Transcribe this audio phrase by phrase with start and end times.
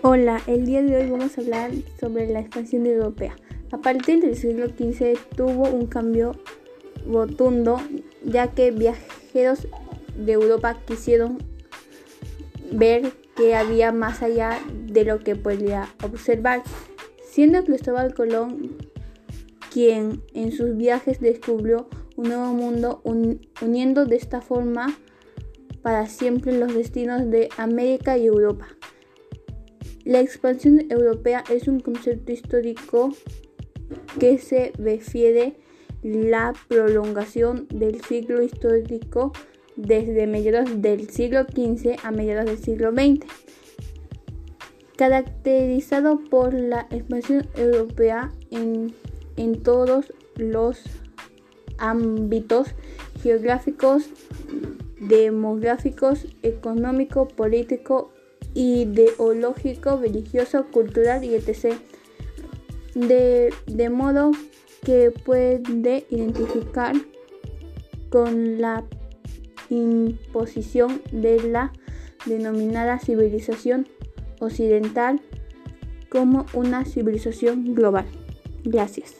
[0.00, 3.34] Hola, el día de hoy vamos a hablar sobre la expansión europea.
[3.72, 6.36] A partir del siglo XV tuvo un cambio
[7.04, 7.80] rotundo
[8.24, 9.66] ya que viajeros
[10.16, 11.38] de Europa quisieron
[12.70, 16.62] ver que había más allá de lo que podía observar,
[17.28, 18.76] siendo Cristóbal Colón
[19.72, 23.02] quien en sus viajes descubrió un nuevo mundo
[23.60, 24.96] uniendo de esta forma
[25.82, 28.68] para siempre los destinos de América y Europa.
[30.08, 33.10] La expansión europea es un concepto histórico
[34.18, 35.56] que se refiere
[36.02, 39.34] la prolongación del ciclo histórico
[39.76, 43.26] desde mediados del siglo XV a mediados del siglo XX,
[44.96, 48.94] caracterizado por la expansión europea en,
[49.36, 50.84] en todos los
[51.76, 52.68] ámbitos
[53.22, 54.08] geográficos,
[54.98, 58.10] demográficos, económico, político
[58.54, 61.74] ideológico, religioso, cultural y etc.
[62.94, 64.32] De, de modo
[64.84, 66.94] que puede identificar
[68.10, 68.84] con la
[69.70, 71.72] imposición de la
[72.26, 73.88] denominada civilización
[74.40, 75.20] occidental
[76.08, 78.06] como una civilización global.
[78.64, 79.16] Gracias.